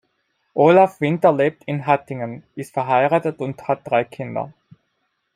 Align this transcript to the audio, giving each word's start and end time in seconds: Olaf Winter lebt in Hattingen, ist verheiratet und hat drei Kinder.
Olaf 0.55 0.99
Winter 0.99 1.31
lebt 1.31 1.63
in 1.65 1.85
Hattingen, 1.85 2.43
ist 2.55 2.73
verheiratet 2.73 3.37
und 3.39 3.67
hat 3.67 3.81
drei 3.87 4.03
Kinder. 4.03 4.51